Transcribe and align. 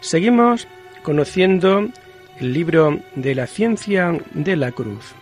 seguimos 0.00 0.66
conociendo 1.02 1.88
el 2.38 2.52
libro 2.52 3.00
de 3.14 3.34
la 3.34 3.46
ciencia 3.46 4.18
de 4.32 4.56
la 4.56 4.72
cruz. 4.72 5.14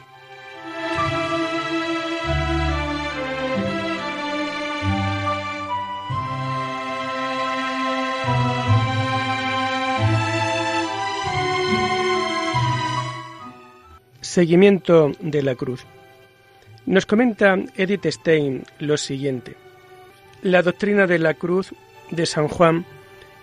Seguimiento 14.21 15.13
de 15.21 15.43
la 15.43 15.55
cruz. 15.55 15.87
Nos 16.85 17.07
comenta 17.07 17.57
Edith 17.75 18.05
Stein 18.07 18.65
lo 18.81 18.99
siguiente. 18.99 19.57
La 20.43 20.61
doctrina 20.61 21.07
de 21.07 21.19
la 21.19 21.33
cruz 21.35 21.73
de 22.11 22.27
San 22.27 22.49
Juan 22.49 22.85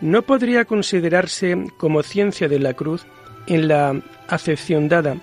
no 0.01 0.21
podría 0.21 0.65
considerarse 0.65 1.67
como 1.77 2.03
ciencia 2.03 2.47
de 2.47 2.59
la 2.59 2.73
cruz 2.73 3.05
en 3.47 3.67
la 3.67 4.01
acepción 4.27 4.89
dada 4.89 5.17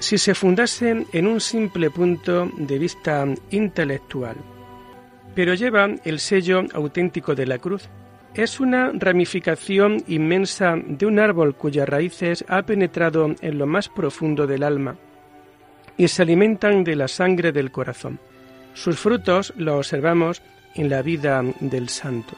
si 0.00 0.16
se 0.16 0.34
fundase 0.34 1.06
en 1.12 1.26
un 1.26 1.40
simple 1.40 1.90
punto 1.90 2.50
de 2.56 2.78
vista 2.78 3.26
intelectual, 3.50 4.36
pero 5.34 5.54
lleva 5.54 5.88
el 6.04 6.18
sello 6.18 6.64
auténtico 6.72 7.34
de 7.34 7.46
la 7.46 7.58
cruz. 7.58 7.88
Es 8.34 8.60
una 8.60 8.92
ramificación 8.94 10.02
inmensa 10.08 10.76
de 10.76 11.04
un 11.04 11.18
árbol 11.18 11.54
cuyas 11.54 11.88
raíces 11.88 12.44
ha 12.48 12.62
penetrado 12.62 13.34
en 13.40 13.58
lo 13.58 13.66
más 13.66 13.88
profundo 13.88 14.46
del 14.46 14.62
alma 14.62 14.96
y 15.98 16.08
se 16.08 16.22
alimentan 16.22 16.82
de 16.82 16.96
la 16.96 17.08
sangre 17.08 17.52
del 17.52 17.70
corazón. 17.70 18.18
Sus 18.72 18.98
frutos 18.98 19.52
los 19.56 19.74
observamos 19.74 20.42
en 20.76 20.88
la 20.88 21.02
vida 21.02 21.42
del 21.60 21.88
santo. 21.90 22.36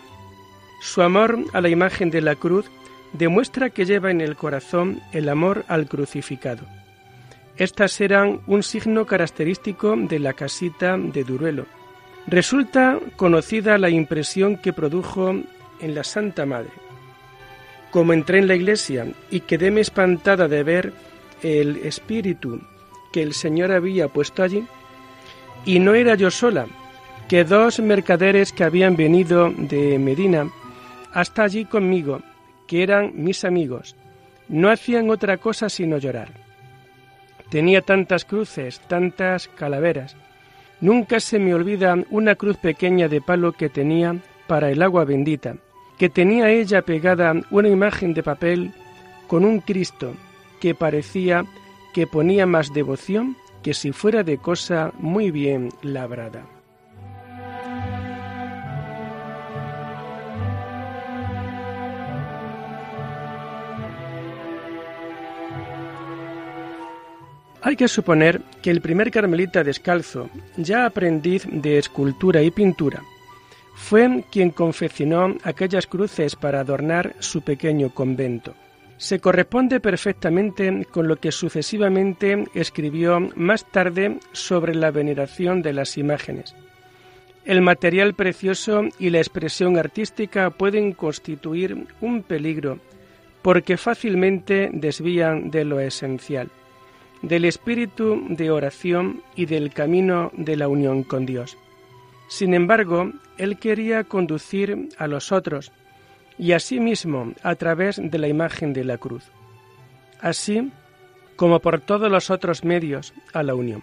Su 0.83 1.01
amor 1.01 1.39
a 1.53 1.61
la 1.61 1.69
imagen 1.69 2.11
de 2.11 2.21
la 2.21 2.35
cruz 2.35 2.69
demuestra 3.13 3.71
que 3.71 3.85
lleva 3.85 4.11
en 4.11 4.21
el 4.21 4.35
corazón 4.35 5.01
el 5.13 5.29
amor 5.29 5.65
al 5.69 5.87
crucificado. 5.87 6.67
Estas 7.57 8.01
eran 8.01 8.41
un 8.49 8.65
signo 8.65 9.07
característico 9.07 9.95
de 9.97 10.19
la 10.19 10.33
casita 10.33 10.99
de 10.99 11.23
Duruelo. 11.23 11.67
Resulta 12.27 12.99
conocida 13.15 13.79
la 13.79 13.91
impresión 13.91 14.57
que 14.57 14.73
produjo 14.73 15.31
en 15.79 15.95
la 15.95 16.03
Santa 16.03 16.47
Madre. 16.47 16.73
Como 17.93 18.13
entré 18.13 18.39
en 18.39 18.49
la 18.49 18.57
iglesia 18.57 19.07
y 19.31 19.41
quedéme 19.41 19.83
espantada 19.83 20.49
de 20.49 20.65
ver 20.65 20.93
el 21.45 21.77
espíritu 21.77 22.61
que 23.13 23.23
el 23.23 23.35
Señor 23.35 23.71
había 23.71 24.09
puesto 24.09 24.43
allí, 24.43 24.67
y 25.65 25.79
no 25.79 25.95
era 25.95 26.17
yo 26.17 26.33
sola, 26.33 26.67
que 27.29 27.45
dos 27.45 27.79
mercaderes 27.79 28.53
que 28.53 28.65
habían 28.65 28.97
venido 28.97 29.51
de 29.57 29.97
Medina 30.01 30.51
hasta 31.13 31.45
allí 31.45 31.65
conmigo, 31.65 32.21
que 32.67 32.83
eran 32.83 33.13
mis 33.15 33.45
amigos, 33.45 33.97
no 34.49 34.71
hacían 34.71 35.11
otra 35.11 35.39
cosa 35.39 35.69
sino 35.69 35.99
llorar. 35.99 36.29
Tenía 37.51 37.83
tantas 37.83 38.25
cruces, 38.25 38.81
tantas 38.81 39.49
calaveras. 39.49 40.17
Nunca 40.81 41.21
se 41.21 41.39
me 41.39 41.55
olvida 41.55 41.97
una 42.11 42.35
cruz 42.35 42.57
pequeña 42.57 43.09
de 43.09 43.21
palo 43.21 43.53
que 43.53 43.69
tenía 43.69 44.17
para 44.47 44.71
el 44.71 44.83
agua 44.83 45.05
bendita, 45.05 45.57
que 45.99 46.09
tenía 46.09 46.51
ella 46.51 46.83
pegada 46.83 47.35
una 47.51 47.69
imagen 47.69 48.15
de 48.15 48.23
papel 48.23 48.73
con 49.27 49.45
un 49.45 49.61
Cristo 49.61 50.15
que 50.61 50.75
parecía 50.75 51.45
que 51.93 52.07
ponía 52.07 52.47
más 52.47 52.73
devoción 52.73 53.37
que 53.63 53.75
si 53.75 53.93
fuera 53.93 54.23
de 54.23 54.39
cosa 54.39 54.93
muy 54.99 55.31
bien 55.31 55.69
labrada. 55.83 56.45
Hay 67.65 67.77
que 67.77 67.87
suponer 67.87 68.43
que 68.61 68.71
el 68.71 68.81
primer 68.81 69.13
carmelita 69.13 69.63
descalzo, 69.63 70.29
ya 70.57 70.85
aprendiz 70.85 71.47
de 71.49 71.79
escultura 71.79 72.43
y 72.43 72.51
pintura, 72.51 73.05
fue 73.77 74.25
quien 74.33 74.51
confeccionó 74.51 75.37
aquellas 75.45 75.87
cruces 75.87 76.35
para 76.35 76.59
adornar 76.59 77.15
su 77.21 77.43
pequeño 77.43 77.95
convento. 77.95 78.55
Se 78.97 79.21
corresponde 79.21 79.79
perfectamente 79.79 80.87
con 80.91 81.07
lo 81.07 81.17
que 81.17 81.31
sucesivamente 81.31 82.49
escribió 82.53 83.21
más 83.37 83.65
tarde 83.71 84.19
sobre 84.33 84.75
la 84.75 84.91
veneración 84.91 85.63
de 85.63 85.73
las 85.73 85.97
imágenes. 85.99 86.57
El 87.45 87.63
material 87.63 88.15
precioso 88.15 88.83
y 88.99 89.11
la 89.11 89.19
expresión 89.19 89.79
artística 89.79 90.51
pueden 90.51 90.93
constituir 90.93 91.87
un 92.01 92.25
peligro 92.25 92.81
porque 93.41 93.77
fácilmente 93.77 94.69
desvían 94.73 95.51
de 95.51 95.65
lo 95.65 95.79
esencial 95.79 96.51
del 97.23 97.45
espíritu 97.45 98.27
de 98.29 98.51
oración 98.51 99.23
y 99.35 99.47
del 99.47 99.73
camino 99.73 100.31
de 100.35 100.57
la 100.57 100.69
unión 100.69 101.05
con 101.05 101.25
Dios. 101.25 101.57
Sin 102.29 102.55
embargo, 102.55 103.13
él 103.39 103.59
quería 103.59 104.05
conducir 104.05 104.89
a 104.99 105.07
los 105.07 105.33
otros 105.33 105.73
y 106.39 106.53
a 106.53 106.59
sí 106.59 106.81
mismo 106.81 107.33
a 107.43 107.55
través 107.55 108.01
de 108.03 108.19
la 108.19 108.29
imagen 108.29 108.73
de 108.73 108.85
la 108.85 108.99
cruz, 108.99 109.25
así 110.21 110.73
como 111.37 111.61
por 111.61 111.81
todos 111.81 112.11
los 112.11 112.31
otros 112.31 112.65
medios 112.65 113.15
a 113.33 113.43
la 113.43 113.55
unión. 113.55 113.83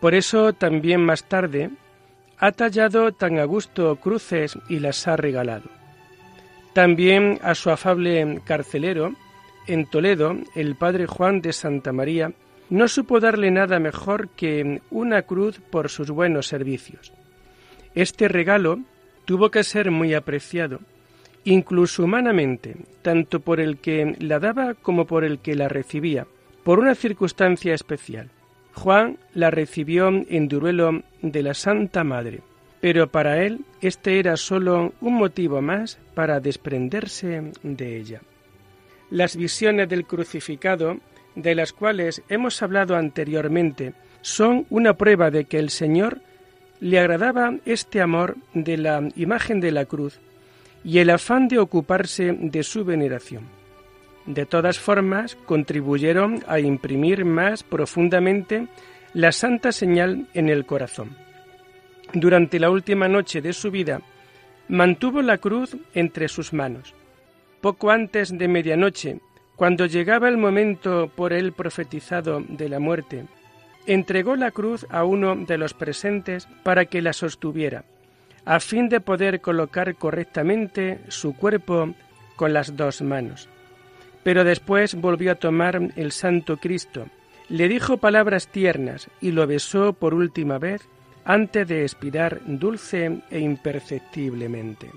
Por 0.00 0.14
eso 0.14 0.52
también 0.52 1.04
más 1.04 1.24
tarde 1.24 1.70
ha 2.38 2.52
tallado 2.52 3.12
tan 3.12 3.38
a 3.38 3.44
gusto 3.44 3.96
cruces 3.96 4.58
y 4.68 4.78
las 4.78 5.06
ha 5.06 5.16
regalado. 5.16 5.68
También 6.72 7.38
a 7.42 7.54
su 7.54 7.70
afable 7.70 8.40
carcelero, 8.44 9.14
en 9.66 9.86
Toledo, 9.86 10.36
el 10.54 10.76
padre 10.76 11.06
Juan 11.06 11.42
de 11.42 11.52
Santa 11.52 11.92
María, 11.92 12.32
no 12.70 12.88
supo 12.88 13.20
darle 13.20 13.50
nada 13.50 13.78
mejor 13.78 14.28
que 14.28 14.80
una 14.90 15.22
cruz 15.22 15.60
por 15.70 15.90
sus 15.90 16.10
buenos 16.10 16.46
servicios. 16.46 17.12
Este 17.94 18.28
regalo 18.28 18.78
tuvo 19.24 19.50
que 19.50 19.64
ser 19.64 19.90
muy 19.90 20.14
apreciado, 20.14 20.80
incluso 21.44 22.04
humanamente, 22.04 22.76
tanto 23.02 23.40
por 23.40 23.60
el 23.60 23.78
que 23.78 24.16
la 24.20 24.38
daba 24.38 24.74
como 24.74 25.04
por 25.04 25.24
el 25.24 25.40
que 25.40 25.54
la 25.54 25.68
recibía, 25.68 26.26
por 26.62 26.78
una 26.78 26.94
circunstancia 26.94 27.74
especial. 27.74 28.30
Juan 28.72 29.18
la 29.34 29.50
recibió 29.50 30.08
en 30.08 30.48
Duruelo 30.48 31.02
de 31.22 31.42
la 31.42 31.54
Santa 31.54 32.04
Madre, 32.04 32.40
pero 32.80 33.08
para 33.08 33.44
él 33.44 33.64
este 33.80 34.20
era 34.20 34.36
sólo 34.36 34.94
un 35.00 35.14
motivo 35.14 35.60
más 35.60 35.98
para 36.14 36.40
desprenderse 36.40 37.52
de 37.62 37.96
ella. 37.96 38.20
Las 39.10 39.34
visiones 39.36 39.88
del 39.88 40.06
crucificado 40.06 40.98
de 41.42 41.54
las 41.54 41.72
cuales 41.72 42.22
hemos 42.28 42.62
hablado 42.62 42.96
anteriormente, 42.96 43.92
son 44.22 44.66
una 44.70 44.94
prueba 44.94 45.30
de 45.30 45.44
que 45.44 45.58
el 45.58 45.70
Señor 45.70 46.20
le 46.80 46.98
agradaba 46.98 47.54
este 47.64 48.00
amor 48.00 48.36
de 48.54 48.76
la 48.76 49.08
imagen 49.16 49.60
de 49.60 49.70
la 49.70 49.84
cruz 49.84 50.18
y 50.84 50.98
el 50.98 51.10
afán 51.10 51.48
de 51.48 51.58
ocuparse 51.58 52.32
de 52.32 52.62
su 52.62 52.84
veneración. 52.84 53.44
De 54.26 54.46
todas 54.46 54.78
formas, 54.78 55.36
contribuyeron 55.46 56.42
a 56.46 56.60
imprimir 56.60 57.24
más 57.24 57.62
profundamente 57.62 58.68
la 59.12 59.32
santa 59.32 59.72
señal 59.72 60.28
en 60.34 60.48
el 60.48 60.66
corazón. 60.66 61.16
Durante 62.12 62.58
la 62.58 62.70
última 62.70 63.08
noche 63.08 63.40
de 63.40 63.52
su 63.52 63.70
vida, 63.70 64.00
mantuvo 64.68 65.22
la 65.22 65.38
cruz 65.38 65.76
entre 65.94 66.28
sus 66.28 66.52
manos. 66.52 66.94
Poco 67.60 67.90
antes 67.90 68.36
de 68.36 68.48
medianoche, 68.48 69.20
cuando 69.60 69.84
llegaba 69.84 70.30
el 70.30 70.38
momento 70.38 71.10
por 71.14 71.34
él 71.34 71.52
profetizado 71.52 72.42
de 72.48 72.70
la 72.70 72.80
muerte, 72.80 73.26
entregó 73.84 74.34
la 74.34 74.52
cruz 74.52 74.86
a 74.88 75.04
uno 75.04 75.36
de 75.36 75.58
los 75.58 75.74
presentes 75.74 76.48
para 76.62 76.86
que 76.86 77.02
la 77.02 77.12
sostuviera, 77.12 77.84
a 78.46 78.58
fin 78.60 78.88
de 78.88 79.02
poder 79.02 79.42
colocar 79.42 79.96
correctamente 79.96 81.00
su 81.08 81.36
cuerpo 81.36 81.94
con 82.36 82.54
las 82.54 82.74
dos 82.74 83.02
manos. 83.02 83.50
Pero 84.22 84.44
después 84.44 84.94
volvió 84.94 85.32
a 85.32 85.34
tomar 85.34 85.78
el 85.94 86.10
Santo 86.12 86.56
Cristo, 86.56 87.08
le 87.50 87.68
dijo 87.68 87.98
palabras 87.98 88.48
tiernas 88.48 89.10
y 89.20 89.32
lo 89.32 89.46
besó 89.46 89.92
por 89.92 90.14
última 90.14 90.56
vez 90.56 90.88
antes 91.26 91.68
de 91.68 91.82
expirar 91.82 92.40
dulce 92.46 93.20
e 93.30 93.40
imperceptiblemente. 93.40 94.88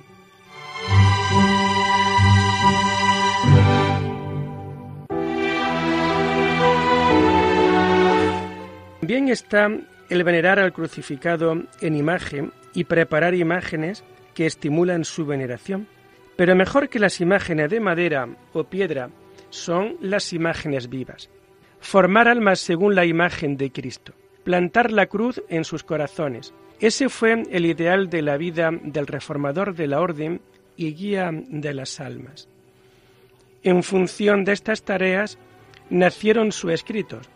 Está 9.30 9.70
el 10.10 10.24
venerar 10.24 10.60
al 10.60 10.74
crucificado 10.74 11.64
en 11.82 11.96
imagen 11.96 12.52
y 12.74 12.86
preparar 12.86 13.36
imágenes 13.36 14.04
que 14.34 14.46
estimulan 14.46 15.06
su 15.06 15.26
veneración. 15.26 15.88
Pero 16.36 16.56
mejor 16.56 16.90
que 16.90 17.00
las 17.00 17.22
imágenes 17.22 17.70
de 17.70 17.80
madera 17.80 18.28
o 18.54 18.64
piedra 18.64 19.10
son 19.50 19.98
las 20.02 20.34
imágenes 20.34 20.90
vivas. 20.90 21.30
Formar 21.80 22.28
almas 22.28 22.60
según 22.60 22.96
la 22.96 23.06
imagen 23.06 23.58
de 23.58 23.72
Cristo. 23.72 24.14
Plantar 24.44 24.92
la 24.92 25.06
cruz 25.06 25.42
en 25.50 25.64
sus 25.64 25.84
corazones. 25.84 26.54
Ese 26.80 27.10
fue 27.10 27.44
el 27.52 27.66
ideal 27.66 28.10
de 28.10 28.22
la 28.22 28.38
vida 28.38 28.72
del 28.72 29.08
reformador 29.08 29.76
de 29.76 29.88
la 29.88 30.02
orden 30.02 30.42
y 30.76 30.94
guía 30.94 31.30
de 31.32 31.74
las 31.74 32.00
almas. 32.00 32.48
En 33.62 33.84
función 33.84 34.44
de 34.44 34.54
estas 34.54 34.84
tareas 34.84 35.38
nacieron 35.90 36.52
sus 36.52 36.72
escritos. 36.72 37.30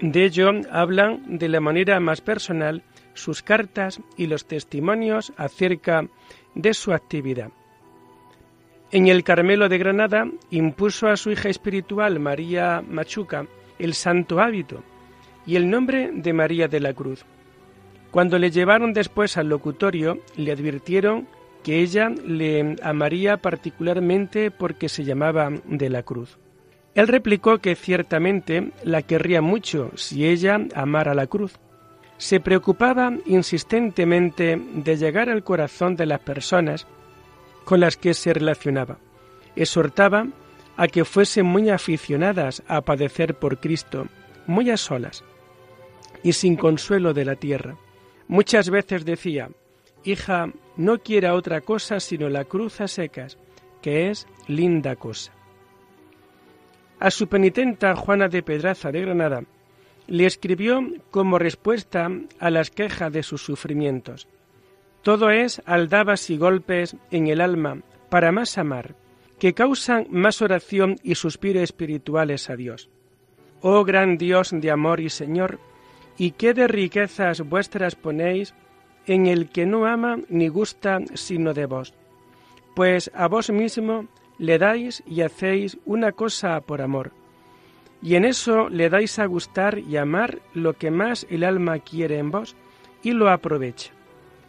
De 0.00 0.24
ello 0.24 0.50
hablan 0.70 1.38
de 1.38 1.48
la 1.48 1.60
manera 1.60 1.98
más 2.00 2.20
personal 2.20 2.82
sus 3.14 3.42
cartas 3.42 4.00
y 4.16 4.26
los 4.26 4.46
testimonios 4.46 5.32
acerca 5.36 6.06
de 6.54 6.74
su 6.74 6.92
actividad. 6.92 7.50
En 8.92 9.08
el 9.08 9.24
Carmelo 9.24 9.68
de 9.68 9.78
Granada 9.78 10.28
impuso 10.50 11.08
a 11.08 11.16
su 11.16 11.30
hija 11.30 11.48
espiritual 11.48 12.20
María 12.20 12.82
Machuca 12.86 13.46
el 13.78 13.94
santo 13.94 14.40
hábito 14.40 14.82
y 15.46 15.56
el 15.56 15.68
nombre 15.68 16.10
de 16.12 16.32
María 16.32 16.68
de 16.68 16.80
la 16.80 16.92
Cruz. 16.92 17.24
Cuando 18.10 18.38
le 18.38 18.50
llevaron 18.50 18.92
después 18.92 19.36
al 19.36 19.48
locutorio, 19.48 20.18
le 20.36 20.52
advirtieron 20.52 21.28
que 21.62 21.80
ella 21.80 22.08
le 22.08 22.76
amaría 22.82 23.38
particularmente 23.38 24.50
porque 24.50 24.88
se 24.88 25.04
llamaba 25.04 25.50
de 25.64 25.90
la 25.90 26.02
Cruz. 26.02 26.38
Él 26.96 27.08
replicó 27.08 27.58
que 27.58 27.76
ciertamente 27.76 28.72
la 28.82 29.02
querría 29.02 29.42
mucho 29.42 29.90
si 29.96 30.26
ella 30.26 30.58
amara 30.74 31.14
la 31.14 31.26
cruz. 31.26 31.52
Se 32.16 32.40
preocupaba 32.40 33.12
insistentemente 33.26 34.56
de 34.56 34.96
llegar 34.96 35.28
al 35.28 35.44
corazón 35.44 35.94
de 35.94 36.06
las 36.06 36.20
personas 36.20 36.86
con 37.66 37.80
las 37.80 37.98
que 37.98 38.14
se 38.14 38.32
relacionaba. 38.32 38.96
Exhortaba 39.56 40.26
a 40.78 40.88
que 40.88 41.04
fuesen 41.04 41.44
muy 41.44 41.68
aficionadas 41.68 42.62
a 42.66 42.80
padecer 42.80 43.34
por 43.34 43.60
Cristo, 43.60 44.08
muy 44.46 44.70
a 44.70 44.78
solas 44.78 45.22
y 46.22 46.32
sin 46.32 46.56
consuelo 46.56 47.12
de 47.12 47.26
la 47.26 47.36
tierra. 47.36 47.76
Muchas 48.26 48.70
veces 48.70 49.04
decía, 49.04 49.50
Hija, 50.02 50.50
no 50.78 50.98
quiera 51.00 51.34
otra 51.34 51.60
cosa 51.60 52.00
sino 52.00 52.30
la 52.30 52.46
cruz 52.46 52.80
a 52.80 52.88
secas, 52.88 53.36
que 53.82 54.08
es 54.08 54.26
linda 54.48 54.96
cosa. 54.96 55.35
A 56.98 57.10
su 57.10 57.28
penitenta 57.28 57.94
Juana 57.94 58.28
de 58.28 58.42
Pedraza 58.42 58.90
de 58.90 59.02
Granada 59.02 59.44
le 60.06 60.24
escribió 60.24 60.80
como 61.10 61.38
respuesta 61.38 62.10
a 62.38 62.50
las 62.50 62.70
quejas 62.70 63.12
de 63.12 63.22
sus 63.22 63.42
sufrimientos. 63.42 64.28
Todo 65.02 65.30
es 65.30 65.60
aldabas 65.66 66.30
y 66.30 66.36
golpes 66.36 66.96
en 67.10 67.26
el 67.26 67.40
alma 67.40 67.80
para 68.08 68.32
más 68.32 68.56
amar, 68.56 68.94
que 69.38 69.52
causan 69.52 70.06
más 70.10 70.40
oración 70.40 70.96
y 71.02 71.16
suspiro 71.16 71.60
espirituales 71.60 72.48
a 72.48 72.56
Dios. 72.56 72.88
Oh 73.60 73.84
gran 73.84 74.16
Dios 74.16 74.50
de 74.52 74.70
amor 74.70 75.00
y 75.00 75.10
Señor, 75.10 75.58
y 76.16 76.32
qué 76.32 76.54
de 76.54 76.66
riquezas 76.66 77.42
vuestras 77.42 77.94
ponéis 77.94 78.54
en 79.06 79.26
el 79.26 79.50
que 79.50 79.66
no 79.66 79.86
ama 79.86 80.18
ni 80.28 80.48
gusta 80.48 81.00
sino 81.14 81.52
de 81.52 81.66
vos, 81.66 81.94
pues 82.74 83.10
a 83.14 83.28
vos 83.28 83.50
mismo 83.50 84.06
le 84.38 84.58
dais 84.58 85.02
y 85.06 85.22
hacéis 85.22 85.78
una 85.84 86.12
cosa 86.12 86.60
por 86.60 86.82
amor, 86.82 87.12
y 88.02 88.14
en 88.14 88.24
eso 88.24 88.68
le 88.68 88.88
dais 88.88 89.18
a 89.18 89.26
gustar 89.26 89.78
y 89.78 89.96
amar 89.96 90.38
lo 90.54 90.74
que 90.74 90.90
más 90.90 91.26
el 91.30 91.44
alma 91.44 91.78
quiere 91.78 92.18
en 92.18 92.30
vos, 92.30 92.54
y 93.02 93.12
lo 93.12 93.30
aprovecha. 93.30 93.92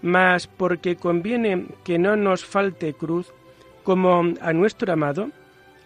Mas 0.01 0.47
porque 0.47 0.95
conviene 0.95 1.65
que 1.83 1.97
no 1.97 2.15
nos 2.15 2.45
falte 2.45 2.93
cruz, 2.93 3.33
como 3.83 4.33
a 4.41 4.53
nuestro 4.53 4.93
amado, 4.93 5.31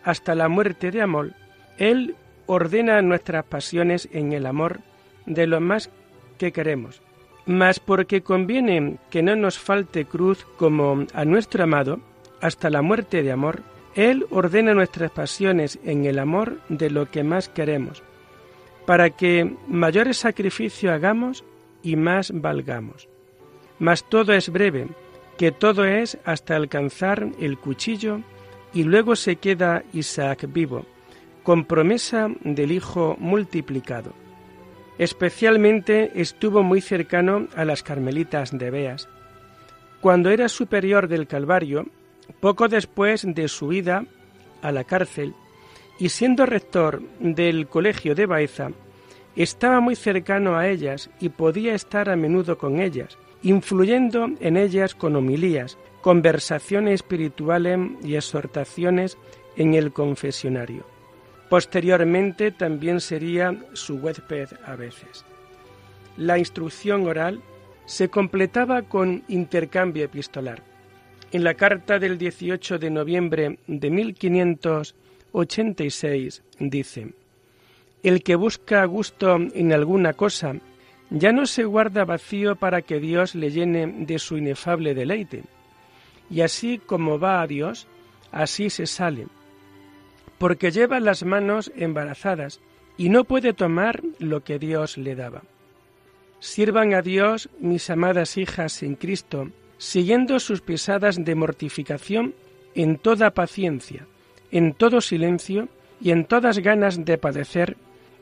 hasta 0.03 0.35
la 0.35 0.49
muerte 0.49 0.91
de 0.91 1.01
amor, 1.01 1.33
Él 1.77 2.15
ordena 2.45 3.01
nuestras 3.01 3.45
pasiones 3.45 4.09
en 4.11 4.33
el 4.33 4.45
amor 4.45 4.79
de 5.25 5.47
lo 5.47 5.61
más 5.61 5.89
que 6.37 6.51
queremos. 6.51 7.01
Mas 7.45 7.79
porque 7.79 8.21
conviene 8.21 8.97
que 9.09 9.21
no 9.21 9.35
nos 9.35 9.57
falte 9.57 10.05
cruz 10.05 10.45
como 10.57 11.05
a 11.13 11.25
nuestro 11.25 11.63
amado, 11.63 11.99
hasta 12.41 12.69
la 12.69 12.81
muerte 12.81 13.23
de 13.23 13.31
amor, 13.31 13.61
él 13.95 14.25
ordena 14.29 14.73
nuestras 14.73 15.11
pasiones 15.11 15.79
en 15.83 16.05
el 16.05 16.19
amor 16.19 16.59
de 16.69 16.89
lo 16.89 17.09
que 17.09 17.23
más 17.23 17.49
queremos, 17.49 18.03
para 18.85 19.09
que 19.09 19.55
mayores 19.67 20.17
sacrificios 20.17 20.93
hagamos 20.93 21.43
y 21.83 21.95
más 21.95 22.31
valgamos. 22.33 23.09
Mas 23.79 24.03
todo 24.03 24.33
es 24.33 24.49
breve, 24.49 24.87
que 25.37 25.51
todo 25.51 25.85
es 25.85 26.17
hasta 26.23 26.55
alcanzar 26.55 27.27
el 27.39 27.57
cuchillo 27.57 28.21
y 28.73 28.83
luego 28.83 29.15
se 29.15 29.37
queda 29.37 29.83
Isaac 29.93 30.45
vivo, 30.47 30.85
con 31.43 31.65
promesa 31.65 32.29
del 32.43 32.71
Hijo 32.71 33.15
multiplicado. 33.19 34.13
Especialmente 34.97 36.11
estuvo 36.15 36.63
muy 36.63 36.79
cercano 36.79 37.47
a 37.55 37.65
las 37.65 37.81
carmelitas 37.81 38.55
de 38.55 38.69
Beas. 38.69 39.09
Cuando 39.99 40.29
era 40.29 40.47
superior 40.47 41.07
del 41.07 41.27
Calvario, 41.27 41.87
poco 42.39 42.67
después 42.67 43.25
de 43.25 43.47
su 43.47 43.73
ida 43.73 44.05
a 44.61 44.71
la 44.71 44.83
cárcel 44.83 45.33
y 45.99 46.09
siendo 46.09 46.45
rector 46.45 47.01
del 47.19 47.67
colegio 47.67 48.15
de 48.15 48.25
Baeza, 48.25 48.71
estaba 49.35 49.79
muy 49.79 49.95
cercano 49.95 50.57
a 50.57 50.67
ellas 50.67 51.09
y 51.19 51.29
podía 51.29 51.73
estar 51.73 52.09
a 52.09 52.15
menudo 52.15 52.57
con 52.57 52.79
ellas, 52.79 53.17
influyendo 53.43 54.27
en 54.39 54.57
ellas 54.57 54.95
con 54.95 55.15
homilías, 55.15 55.77
conversaciones 56.01 56.95
espirituales 56.95 57.79
y 58.03 58.15
exhortaciones 58.15 59.17
en 59.55 59.73
el 59.73 59.93
confesionario. 59.93 60.85
Posteriormente 61.49 62.51
también 62.51 62.99
sería 62.99 63.55
su 63.73 63.97
huésped 63.97 64.49
a 64.65 64.75
veces. 64.75 65.25
La 66.17 66.37
instrucción 66.37 67.07
oral 67.07 67.41
se 67.85 68.09
completaba 68.09 68.83
con 68.83 69.23
intercambio 69.27 70.05
epistolar. 70.05 70.70
En 71.33 71.45
la 71.45 71.53
carta 71.53 71.97
del 71.97 72.17
18 72.17 72.77
de 72.77 72.89
noviembre 72.89 73.57
de 73.65 73.89
1586 73.89 76.43
dice, 76.59 77.13
El 78.03 78.21
que 78.21 78.35
busca 78.35 78.83
gusto 78.83 79.37
en 79.37 79.71
alguna 79.71 80.11
cosa, 80.11 80.57
ya 81.09 81.31
no 81.31 81.45
se 81.45 81.63
guarda 81.63 82.03
vacío 82.03 82.57
para 82.57 82.81
que 82.81 82.99
Dios 82.99 83.33
le 83.33 83.49
llene 83.49 83.87
de 83.87 84.19
su 84.19 84.37
inefable 84.37 84.93
deleite. 84.93 85.45
Y 86.29 86.41
así 86.41 86.81
como 86.85 87.17
va 87.17 87.41
a 87.41 87.47
Dios, 87.47 87.87
así 88.33 88.69
se 88.69 88.85
sale, 88.85 89.27
porque 90.37 90.71
lleva 90.71 90.99
las 90.99 91.23
manos 91.23 91.71
embarazadas 91.77 92.59
y 92.97 93.07
no 93.07 93.23
puede 93.23 93.53
tomar 93.53 94.01
lo 94.19 94.43
que 94.43 94.59
Dios 94.59 94.97
le 94.97 95.15
daba. 95.15 95.43
Sirvan 96.41 96.93
a 96.93 97.01
Dios, 97.01 97.47
mis 97.59 97.89
amadas 97.89 98.37
hijas 98.37 98.83
en 98.83 98.95
Cristo, 98.95 99.47
siguiendo 99.81 100.39
sus 100.39 100.61
pisadas 100.61 101.25
de 101.25 101.33
mortificación 101.33 102.35
en 102.75 102.99
toda 102.99 103.31
paciencia, 103.31 104.05
en 104.51 104.75
todo 104.75 105.01
silencio 105.01 105.69
y 105.99 106.11
en 106.11 106.25
todas 106.25 106.59
ganas 106.59 107.03
de 107.03 107.17
padecer, 107.17 107.77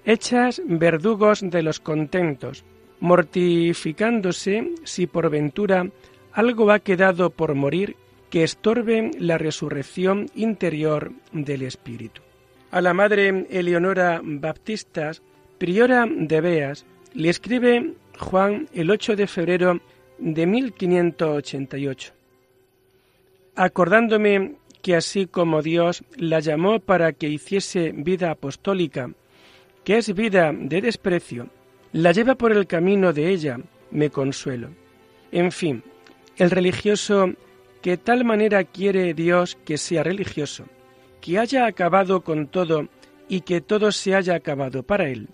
hechas 0.06 0.62
verdugos 0.66 1.42
de 1.42 1.62
los 1.62 1.82
contentos, 1.82 2.63
mortificándose 3.01 4.72
si 4.86 5.06
por 5.06 5.30
ventura 5.30 5.89
algo 6.32 6.72
ha 6.72 6.80
quedado 6.80 7.30
por 7.30 7.56
morir 7.56 7.98
que 8.30 8.46
estorbe 8.46 9.12
la 9.20 9.38
resurrección 9.38 10.28
interior 10.36 11.12
del 11.34 11.63
Espíritu. 11.63 12.22
A 12.72 12.80
la 12.80 12.94
Madre 12.94 13.48
Eleonora 13.50 14.22
Baptistas, 14.24 15.22
priora 15.58 16.08
de 16.10 16.39
Beas, 16.39 16.86
le 17.13 17.30
escribe 17.30 17.96
Juan 18.18 18.70
el 18.74 18.92
8 18.92 19.18
de 19.18 19.28
febrero 19.28 19.82
de 20.20 20.46
1588. 20.46 22.14
Acordándome 23.56 24.56
que 24.82 24.96
así 24.96 25.26
como 25.26 25.62
Dios 25.62 26.04
la 26.16 26.40
llamó 26.40 26.80
para 26.80 27.14
que 27.14 27.28
hiciese 27.28 27.92
vida 27.94 28.32
apostólica, 28.32 29.12
que 29.84 29.98
es 29.98 30.14
vida 30.14 30.52
de 30.54 30.82
desprecio, 30.82 31.50
la 31.92 32.12
lleva 32.12 32.36
por 32.36 32.52
el 32.52 32.68
camino 32.68 33.14
de 33.14 33.30
ella, 33.30 33.60
me 33.92 34.10
consuelo. 34.10 34.70
En 35.32 35.52
fin, 35.52 35.84
el 36.38 36.52
religioso 36.52 37.34
que 37.82 37.98
tal 37.98 38.26
manera 38.26 38.64
quiere 38.64 39.14
Dios 39.14 39.58
que 39.66 39.78
sea 39.78 40.04
religioso, 40.04 40.66
que 41.22 41.40
haya 41.40 41.66
acabado 41.66 42.22
con 42.22 42.48
todo 42.48 42.88
y 43.28 43.42
que 43.42 43.62
todo 43.62 43.92
se 43.92 44.16
haya 44.16 44.36
acabado 44.36 44.84
para 44.84 45.10
él, 45.10 45.30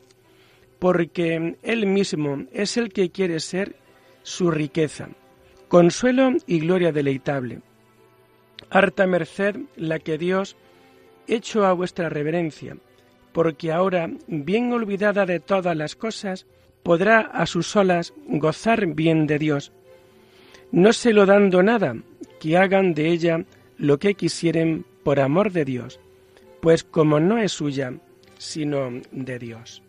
porque 0.80 1.56
él 1.64 1.86
mismo 1.86 2.46
es 2.52 2.78
el 2.78 2.92
que 2.92 3.10
quiere 3.10 3.40
ser 3.40 3.76
su 4.26 4.50
riqueza, 4.50 5.10
consuelo 5.68 6.32
y 6.48 6.60
gloria 6.60 6.92
deleitable. 6.92 7.62
Harta 8.72 9.06
merced 9.06 9.56
la 9.76 10.00
que 10.00 10.18
Dios 10.18 10.58
hecho 11.28 11.64
a 11.64 11.74
vuestra 11.74 12.10
reverencia, 12.10 12.76
porque 13.34 13.72
ahora, 13.72 14.10
bien 14.28 14.74
olvidada 14.74 15.28
de 15.28 15.40
todas 15.40 15.78
las 15.78 15.96
cosas, 15.96 16.48
podrá 16.82 17.20
a 17.20 17.46
sus 17.46 17.68
solas 17.68 18.14
gozar 18.26 18.88
bien 18.88 19.28
de 19.28 19.38
Dios, 19.38 19.72
no 20.72 20.92
se 20.92 21.14
lo 21.14 21.28
dando 21.28 21.62
nada, 21.62 21.96
que 22.40 22.58
hagan 22.58 22.96
de 22.96 23.10
ella 23.10 23.46
lo 23.78 24.00
que 24.00 24.16
quisieren 24.16 24.86
por 25.04 25.20
amor 25.20 25.52
de 25.52 25.66
Dios, 25.66 26.00
pues 26.62 26.84
como 26.84 27.20
no 27.20 27.38
es 27.38 27.52
suya, 27.52 27.94
sino 28.40 28.90
de 29.12 29.38
Dios. 29.38 29.84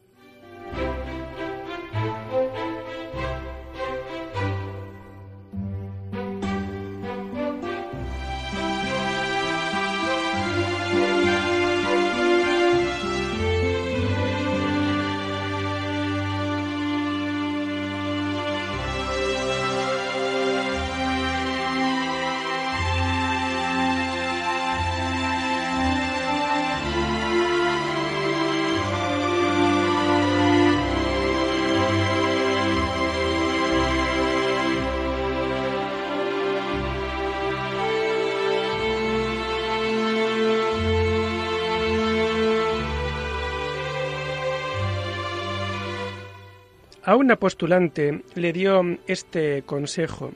A 47.07 47.15
una 47.15 47.37
postulante 47.37 48.25
le 48.35 48.53
dio 48.53 48.83
este 49.07 49.63
consejo. 49.63 50.33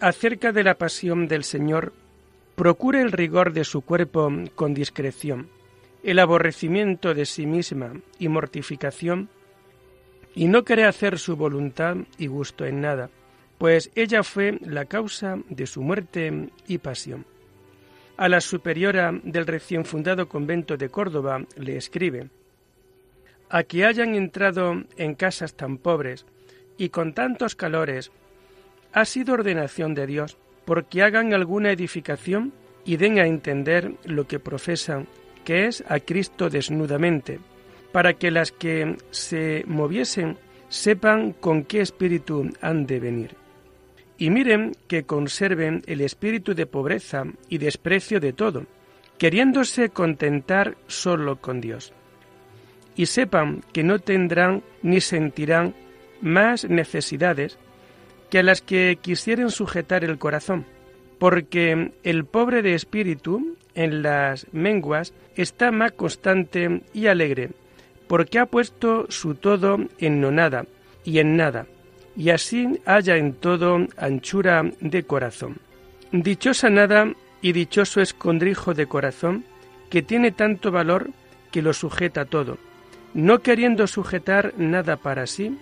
Acerca 0.00 0.52
de 0.52 0.64
la 0.64 0.74
pasión 0.74 1.26
del 1.26 1.44
Señor, 1.44 1.94
procure 2.56 3.00
el 3.00 3.10
rigor 3.10 3.54
de 3.54 3.64
su 3.64 3.80
cuerpo 3.80 4.30
con 4.54 4.74
discreción, 4.74 5.48
el 6.02 6.18
aborrecimiento 6.18 7.14
de 7.14 7.24
sí 7.24 7.46
misma 7.46 7.94
y 8.18 8.28
mortificación, 8.28 9.30
y 10.34 10.46
no 10.46 10.62
quiere 10.62 10.84
hacer 10.84 11.18
su 11.18 11.36
voluntad 11.36 11.96
y 12.18 12.26
gusto 12.26 12.66
en 12.66 12.82
nada, 12.82 13.08
pues 13.56 13.90
ella 13.94 14.22
fue 14.24 14.58
la 14.60 14.84
causa 14.84 15.38
de 15.48 15.66
su 15.66 15.80
muerte 15.80 16.50
y 16.68 16.76
pasión. 16.76 17.24
A 18.18 18.28
la 18.28 18.42
superiora 18.42 19.18
del 19.24 19.46
recién 19.46 19.86
fundado 19.86 20.28
convento 20.28 20.76
de 20.76 20.90
Córdoba 20.90 21.46
le 21.56 21.78
escribe 21.78 22.28
a 23.52 23.64
que 23.64 23.84
hayan 23.84 24.14
entrado 24.14 24.82
en 24.96 25.14
casas 25.14 25.54
tan 25.54 25.76
pobres 25.76 26.24
y 26.78 26.88
con 26.88 27.12
tantos 27.12 27.54
calores, 27.54 28.10
ha 28.94 29.04
sido 29.04 29.34
ordenación 29.34 29.94
de 29.94 30.06
Dios, 30.06 30.38
porque 30.64 31.02
hagan 31.02 31.34
alguna 31.34 31.70
edificación 31.70 32.54
y 32.86 32.96
den 32.96 33.18
a 33.18 33.26
entender 33.26 33.92
lo 34.04 34.26
que 34.26 34.40
profesan, 34.40 35.06
que 35.44 35.66
es 35.66 35.84
a 35.86 36.00
Cristo 36.00 36.48
desnudamente, 36.48 37.40
para 37.92 38.14
que 38.14 38.30
las 38.30 38.52
que 38.52 38.96
se 39.10 39.64
moviesen 39.66 40.38
sepan 40.70 41.32
con 41.32 41.64
qué 41.64 41.82
espíritu 41.82 42.50
han 42.62 42.86
de 42.86 43.00
venir. 43.00 43.36
Y 44.16 44.30
miren 44.30 44.72
que 44.88 45.04
conserven 45.04 45.82
el 45.86 46.00
espíritu 46.00 46.54
de 46.54 46.64
pobreza 46.64 47.24
y 47.50 47.58
desprecio 47.58 48.18
de 48.18 48.32
todo, 48.32 48.64
queriéndose 49.18 49.90
contentar 49.90 50.78
solo 50.86 51.36
con 51.36 51.60
Dios 51.60 51.92
y 52.96 53.06
sepan 53.06 53.62
que 53.72 53.82
no 53.82 53.98
tendrán 53.98 54.62
ni 54.82 55.00
sentirán 55.00 55.74
más 56.20 56.64
necesidades 56.64 57.58
que 58.30 58.42
las 58.42 58.62
que 58.62 58.98
quisieren 59.00 59.50
sujetar 59.50 60.04
el 60.04 60.18
corazón, 60.18 60.64
porque 61.18 61.92
el 62.02 62.24
pobre 62.24 62.62
de 62.62 62.74
espíritu 62.74 63.56
en 63.74 64.02
las 64.02 64.46
menguas 64.52 65.12
está 65.36 65.70
más 65.70 65.92
constante 65.92 66.82
y 66.94 67.06
alegre, 67.06 67.50
porque 68.08 68.38
ha 68.38 68.46
puesto 68.46 69.06
su 69.10 69.34
todo 69.34 69.78
en 69.98 70.20
no 70.20 70.30
nada 70.30 70.66
y 71.04 71.18
en 71.18 71.36
nada, 71.36 71.66
y 72.16 72.30
así 72.30 72.80
haya 72.84 73.16
en 73.16 73.34
todo 73.34 73.86
anchura 73.96 74.64
de 74.80 75.02
corazón. 75.02 75.58
Dichosa 76.12 76.70
nada 76.70 77.12
y 77.40 77.52
dichoso 77.52 78.00
escondrijo 78.00 78.74
de 78.74 78.86
corazón, 78.86 79.44
que 79.90 80.02
tiene 80.02 80.30
tanto 80.30 80.70
valor 80.70 81.10
que 81.50 81.62
lo 81.62 81.72
sujeta 81.74 82.24
todo 82.24 82.58
no 83.14 83.40
queriendo 83.40 83.86
sujetar 83.86 84.54
nada 84.56 84.96
para 84.96 85.26
sí 85.26 85.58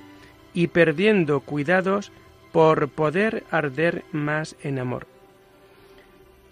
y 0.54 0.68
perdiendo 0.68 1.40
cuidados 1.40 2.12
por 2.52 2.88
poder 2.88 3.44
arder 3.50 4.04
más 4.12 4.56
en 4.62 4.78
amor. 4.78 5.06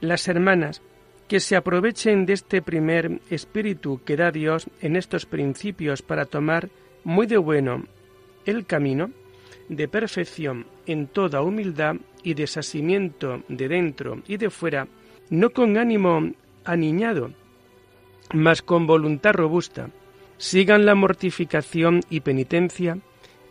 Las 0.01 0.29
hermanas 0.29 0.83
que 1.27 1.41
se 1.41 1.57
aprovechen 1.57 2.25
de 2.25 2.33
este 2.33 2.63
primer 2.63 3.21
espíritu 3.29 4.01
que 4.05 4.17
da 4.17 4.31
Dios 4.31 4.69
en 4.81 4.97
estos 4.97 5.27
principios 5.27 6.03
para 6.03 6.25
tomar 6.25 6.71
muy 7.05 7.27
de 7.27 7.37
bueno 7.37 7.85
el 8.47 8.65
camino 8.65 9.11
de 9.69 9.89
perfección 9.89 10.67
en 10.87 11.07
toda 11.07 11.43
humildad 11.43 11.97
y 12.23 12.35
desasimiento 12.35 13.43
de 13.49 13.69
dentro 13.69 14.23
y 14.27 14.39
de 14.39 14.49
fuera, 14.49 14.89
no 15.29 15.51
con 15.51 15.77
ánimo 15.77 16.33
aniñado, 16.65 17.33
mas 18.33 18.63
con 18.63 18.87
voluntad 18.87 19.33
robusta, 19.33 19.91
sigan 20.39 20.87
la 20.87 20.95
mortificación 20.95 22.01
y 22.09 22.21
penitencia, 22.21 22.99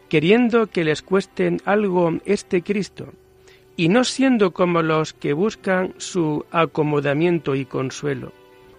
queriendo 0.09 0.67
que 0.67 0.83
les 0.83 1.01
cueste 1.01 1.57
algo 1.65 2.17
este 2.25 2.61
Cristo, 2.61 3.13
y 3.75 3.89
no 3.89 4.03
siendo 4.03 4.51
como 4.51 4.81
los 4.81 5.13
que 5.13 5.33
buscan 5.33 5.93
su 5.97 6.45
acomodamiento 6.49 7.55
y 7.55 7.65
consuelo, 7.65 8.31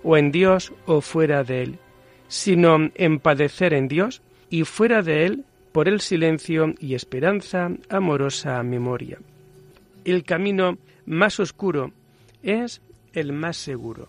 o 0.03 0.17
en 0.17 0.33
Dios 0.33 0.73
o 0.87 1.01
fuera 1.01 1.45
de 1.45 1.63
Él, 1.63 1.79
sino 2.27 2.91
en 2.95 3.21
padecer 3.21 3.75
en 3.75 3.89
Dios 3.89 4.23
y 4.51 4.65
fuera 4.65 5.03
de 5.03 5.27
Él 5.27 5.45
por 5.73 5.87
el 5.87 6.01
silencio 6.01 6.75
y 6.81 6.95
esperanza 6.95 7.71
amorosa 7.89 8.63
memoria. 8.63 9.19
El 10.05 10.25
camino 10.25 10.79
más 11.07 11.39
oscuro 11.41 11.93
es 12.43 12.81
el 13.13 13.33
más 13.33 13.57
seguro. 13.57 14.09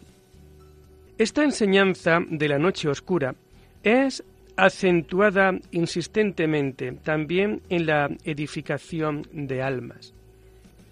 Esta 1.17 1.43
enseñanza 1.43 2.21
de 2.29 2.47
la 2.47 2.57
noche 2.57 2.87
oscura 2.87 3.35
es 3.83 4.23
acentuada 4.55 5.57
insistentemente 5.71 6.91
también 6.91 7.61
en 7.69 7.85
la 7.85 8.09
edificación 8.23 9.27
de 9.31 9.61
almas. 9.61 10.13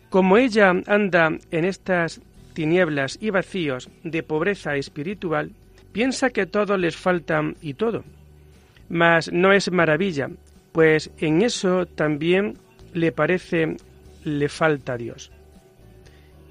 Como 0.10 0.38
ella 0.38 0.74
anda 0.88 1.38
en 1.52 1.66
estas 1.66 2.22
tinieblas 2.54 3.18
y 3.22 3.30
vacíos 3.30 3.90
de 4.04 4.24
pobreza 4.24 4.76
espiritual, 4.76 5.52
piensa 5.92 6.30
que 6.30 6.46
todo 6.46 6.78
les 6.78 6.96
falta 6.96 7.42
y 7.62 7.74
todo. 7.74 8.04
Mas 8.90 9.32
no 9.32 9.52
es 9.52 9.70
maravilla, 9.72 10.30
pues 10.72 11.12
en 11.18 11.42
eso 11.42 11.86
también 11.86 12.58
le 12.94 13.12
parece 13.12 13.76
le 14.24 14.50
falta 14.50 14.94
a 14.94 14.98
Dios. 14.98 15.32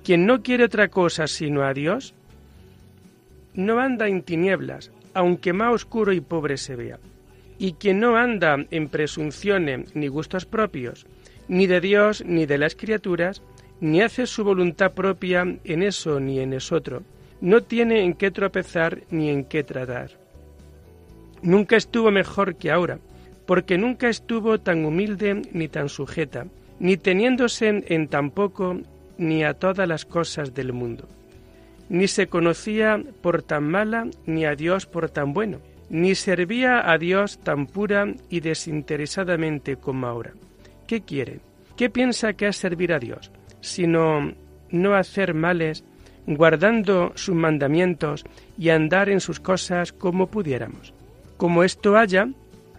Quien 0.04 0.26
no 0.26 0.42
quiere 0.42 0.64
otra 0.64 0.88
cosa 0.88 1.26
sino 1.26 1.62
a 1.62 1.72
Dios, 1.72 2.14
no 3.54 3.80
anda 3.80 4.06
en 4.06 4.22
tinieblas, 4.22 4.92
aunque 5.16 5.54
más 5.54 5.72
oscuro 5.72 6.12
y 6.12 6.20
pobre 6.20 6.58
se 6.58 6.76
vea. 6.76 6.98
Y 7.58 7.72
quien 7.72 8.00
no 8.00 8.16
anda 8.16 8.66
en 8.70 8.90
presunciones 8.90 9.96
ni 9.96 10.08
gustos 10.08 10.44
propios, 10.44 11.06
ni 11.48 11.66
de 11.66 11.80
Dios 11.80 12.22
ni 12.26 12.44
de 12.44 12.58
las 12.58 12.76
criaturas, 12.76 13.40
ni 13.80 14.02
hace 14.02 14.26
su 14.26 14.44
voluntad 14.44 14.92
propia 14.92 15.56
en 15.64 15.82
eso 15.82 16.20
ni 16.20 16.38
en 16.38 16.52
esotro, 16.52 17.02
no 17.40 17.62
tiene 17.62 18.02
en 18.02 18.12
qué 18.12 18.30
tropezar 18.30 19.04
ni 19.10 19.30
en 19.30 19.44
qué 19.44 19.64
tratar. 19.64 20.10
Nunca 21.40 21.76
estuvo 21.76 22.10
mejor 22.10 22.56
que 22.56 22.70
ahora, 22.70 22.98
porque 23.46 23.78
nunca 23.78 24.10
estuvo 24.10 24.60
tan 24.60 24.84
humilde 24.84 25.40
ni 25.52 25.68
tan 25.68 25.88
sujeta, 25.88 26.46
ni 26.78 26.98
teniéndose 26.98 27.84
en 27.86 28.08
tan 28.08 28.30
poco 28.30 28.80
ni 29.16 29.44
a 29.44 29.54
todas 29.54 29.88
las 29.88 30.04
cosas 30.04 30.52
del 30.52 30.74
mundo 30.74 31.08
ni 31.88 32.08
se 32.08 32.26
conocía 32.26 33.02
por 33.22 33.42
tan 33.42 33.64
mala 33.64 34.08
ni 34.26 34.44
a 34.44 34.54
Dios 34.54 34.86
por 34.86 35.10
tan 35.10 35.32
bueno, 35.32 35.58
ni 35.88 36.14
servía 36.14 36.90
a 36.90 36.98
Dios 36.98 37.38
tan 37.38 37.66
pura 37.66 38.06
y 38.28 38.40
desinteresadamente 38.40 39.76
como 39.76 40.06
ahora. 40.06 40.32
¿Qué 40.86 41.02
quiere? 41.02 41.40
¿Qué 41.76 41.90
piensa 41.90 42.32
que 42.32 42.48
es 42.48 42.56
servir 42.56 42.92
a 42.92 42.98
Dios? 42.98 43.30
Sino 43.60 44.32
no 44.70 44.94
hacer 44.94 45.34
males, 45.34 45.84
guardando 46.26 47.12
sus 47.14 47.34
mandamientos 47.34 48.24
y 48.58 48.70
andar 48.70 49.08
en 49.08 49.20
sus 49.20 49.40
cosas 49.40 49.92
como 49.92 50.26
pudiéramos. 50.28 50.92
Como 51.36 51.62
esto 51.62 51.96
haya, 51.96 52.28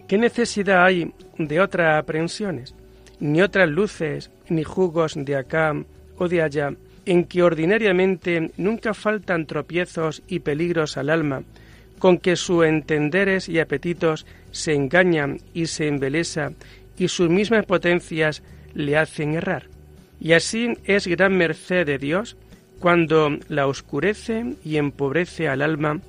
¿qué 0.07 0.17
necesidad 0.17 0.85
hay 0.85 1.13
de 1.37 1.61
otras 1.61 1.99
aprensiones? 1.99 2.75
Ni 3.19 3.41
otras 3.41 3.69
luces, 3.69 4.31
ni 4.49 4.63
jugos 4.63 5.13
de 5.15 5.35
acá 5.35 5.73
o 6.17 6.27
de 6.27 6.41
allá, 6.41 6.73
en 7.07 7.23
que 7.23 7.41
ordinariamente 7.41 8.51
nunca 8.57 8.93
faltan 8.93 9.47
tropiezos 9.47 10.21
y 10.27 10.39
peligros 10.39 10.97
al 10.97 11.09
alma, 11.09 11.43
con 11.99 12.19
que 12.19 12.35
sus 12.35 12.65
entenderes 12.65 13.49
y 13.49 13.59
apetitos 13.59 14.25
se 14.51 14.75
engañan 14.75 15.39
y 15.53 15.67
se 15.67 15.87
embelesa 15.87 16.51
y 16.97 17.07
sus 17.07 17.29
mismas 17.29 17.65
potencias 17.65 18.43
le 18.73 18.97
hacen 18.97 19.33
errar. 19.33 19.63
Y 20.19 20.33
así 20.33 20.73
es 20.83 21.07
gran 21.07 21.35
merced 21.37 21.85
de 21.85 21.97
Dios 21.97 22.35
cuando 22.79 23.37
la 23.47 23.67
oscurece 23.67 24.55
y 24.63 24.77
empobrece 24.77 25.47
al 25.47 25.61
alma 25.61 26.01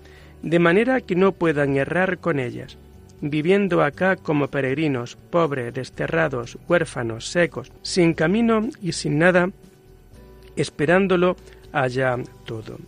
de 0.42 0.58
manera 0.58 1.00
que 1.00 1.14
no 1.14 1.32
puedan 1.32 1.76
errar 1.76 2.18
con 2.18 2.40
ellas, 2.40 2.76
viviendo 3.20 3.82
acá 3.82 4.16
como 4.16 4.48
peregrinos, 4.48 5.16
pobres, 5.30 5.72
desterrados, 5.74 6.58
huérfanos, 6.68 7.28
secos, 7.28 7.72
sin 7.82 8.14
camino 8.14 8.68
y 8.82 8.92
sin 8.92 9.18
nada, 9.18 9.50
esperándolo 10.60 11.36
allá 11.72 12.16
todo. 12.44 12.78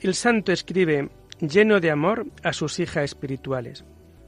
El 0.00 0.14
santo 0.14 0.52
escribe 0.52 1.08
lleno 1.40 1.80
de 1.80 1.90
amor 1.90 2.26
a 2.42 2.52
sus 2.52 2.78
hijas 2.78 3.04
espirituales, 3.04 3.84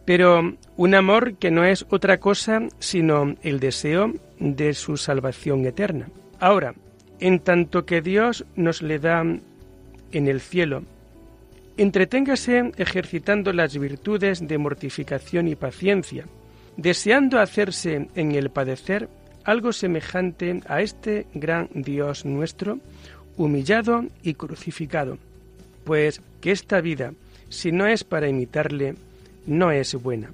pero 0.07 0.57
un 0.77 0.95
amor 0.95 1.35
que 1.35 1.51
no 1.51 1.65
es 1.65 1.85
otra 1.91 2.19
cosa 2.19 2.63
sino 2.79 3.35
el 3.43 3.61
deseo 3.61 4.13
de 4.39 4.73
su 4.73 4.97
salvación 4.97 5.67
eterna. 5.67 6.09
Ahora, 6.41 6.75
en 7.21 7.41
tanto 7.41 7.85
que 7.85 8.01
Dios 8.01 8.47
nos 8.55 8.81
le 8.81 8.99
da 8.99 9.21
en 9.21 10.29
el 10.29 10.41
cielo, 10.41 10.85
entreténgase 11.77 12.73
ejercitando 12.77 13.53
las 13.53 13.77
virtudes 13.77 14.47
de 14.47 14.59
mortificación 14.59 15.49
y 15.49 15.55
paciencia, 15.55 16.27
deseando 16.77 17.39
hacerse 17.39 18.09
en 18.15 18.33
el 18.33 18.51
padecer 18.51 19.09
algo 19.45 19.73
semejante 19.73 20.61
a 20.67 20.83
este 20.83 21.27
gran 21.35 21.69
Dios 21.73 22.25
nuestro, 22.25 22.81
humillado 23.37 24.07
y 24.23 24.35
crucificado 24.35 25.19
pues 25.87 26.21
que 26.41 26.51
esta 26.51 26.81
vida, 26.81 27.15
si 27.49 27.71
no 27.71 27.87
es 27.87 28.03
para 28.03 28.29
imitarle, 28.29 28.97
no 29.47 29.71
es 29.71 29.95
buena. 29.95 30.33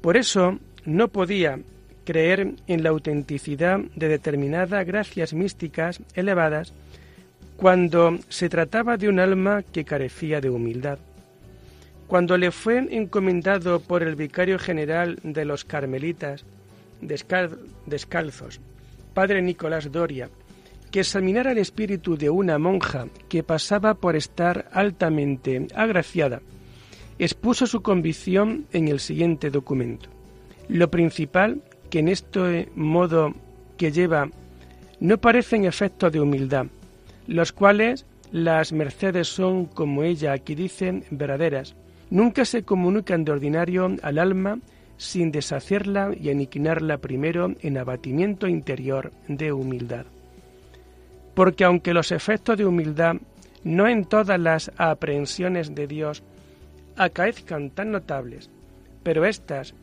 Por 0.00 0.16
eso 0.16 0.58
no 0.86 1.08
podía 1.08 1.58
creer 2.04 2.54
en 2.68 2.82
la 2.82 2.90
autenticidad 2.90 3.80
de 3.96 4.08
determinadas 4.08 4.86
gracias 4.86 5.34
místicas 5.34 6.00
elevadas 6.14 6.72
cuando 7.60 8.18
se 8.30 8.48
trataba 8.48 8.96
de 8.96 9.06
un 9.06 9.20
alma 9.20 9.62
que 9.62 9.84
carecía 9.84 10.40
de 10.40 10.48
humildad. 10.48 10.98
Cuando 12.06 12.38
le 12.38 12.52
fue 12.52 12.78
encomendado 12.78 13.80
por 13.80 14.02
el 14.02 14.16
vicario 14.16 14.58
general 14.58 15.18
de 15.22 15.44
los 15.44 15.66
carmelitas 15.66 16.46
descalzos, 17.02 18.60
padre 19.12 19.42
Nicolás 19.42 19.92
Doria, 19.92 20.30
que 20.90 21.00
examinara 21.00 21.52
el 21.52 21.58
espíritu 21.58 22.16
de 22.16 22.30
una 22.30 22.58
monja 22.58 23.08
que 23.28 23.42
pasaba 23.42 23.92
por 23.92 24.16
estar 24.16 24.70
altamente 24.72 25.68
agraciada, 25.74 26.40
expuso 27.18 27.66
su 27.66 27.82
convicción 27.82 28.64
en 28.72 28.88
el 28.88 29.00
siguiente 29.00 29.50
documento. 29.50 30.08
Lo 30.68 30.90
principal 30.90 31.60
que 31.90 31.98
en 31.98 32.08
este 32.08 32.70
modo 32.74 33.34
que 33.76 33.92
lleva 33.92 34.30
no 34.98 35.18
parecen 35.18 35.66
efectos 35.66 36.10
de 36.10 36.20
humildad, 36.20 36.66
los 37.34 37.52
cuales 37.52 38.06
las 38.32 38.72
mercedes 38.72 39.28
son, 39.28 39.66
como 39.66 40.02
ella 40.02 40.32
aquí 40.32 40.54
dice, 40.54 41.02
verdaderas. 41.10 41.74
Nunca 42.10 42.44
se 42.44 42.62
comunican 42.62 43.24
de 43.24 43.32
ordinario 43.32 43.96
al 44.02 44.18
alma 44.18 44.58
sin 44.96 45.32
deshacerla 45.32 46.10
y 46.20 46.30
aniquilarla 46.30 46.98
primero 46.98 47.54
en 47.62 47.78
abatimiento 47.78 48.46
interior 48.46 49.12
de 49.28 49.52
humildad 49.52 50.06
porque 51.40 51.64
aunque 51.64 51.94
los 51.94 52.12
efectos 52.12 52.58
de 52.58 52.66
humildad 52.66 53.16
no 53.64 53.88
en 53.88 54.04
todas 54.04 54.38
las 54.38 54.70
aprehensiones 54.76 55.74
de 55.74 55.86
Dios 55.86 56.22
acaezcan 56.96 57.70
tan 57.70 57.92
notables, 57.92 58.50
pero 59.02 59.24
estas 59.24 59.74